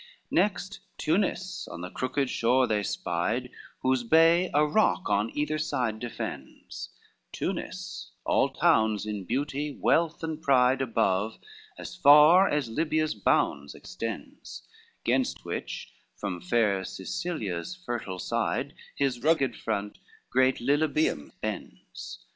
XIX 0.01 0.29
Next 0.31 0.79
Tunis 0.97 1.67
on 1.67 1.81
the 1.81 1.91
crooked 1.91 2.27
shore 2.27 2.65
they 2.65 2.81
spied, 2.81 3.51
Whose 3.83 4.03
bay 4.03 4.49
a 4.51 4.65
rock 4.65 5.07
on 5.11 5.29
either 5.37 5.59
side 5.59 5.99
defends, 5.99 6.89
Tunis 7.31 8.09
all 8.25 8.49
towns 8.49 9.05
in 9.05 9.25
beauty, 9.25 9.69
wealth 9.79 10.23
and 10.23 10.41
pride 10.41 10.81
Above, 10.81 11.37
as 11.77 11.95
far 11.95 12.49
as 12.49 12.67
Libya's 12.67 13.13
bounds 13.13 13.75
extends; 13.75 14.63
Gainst 15.05 15.45
which, 15.45 15.93
from 16.15 16.41
fair 16.41 16.83
Sicilia's 16.83 17.75
fertile 17.75 18.17
side, 18.17 18.73
His 18.95 19.21
rugged 19.21 19.55
front 19.55 19.99
great 20.31 20.57
Lilybaeum 20.59 21.29
bends. 21.41 22.25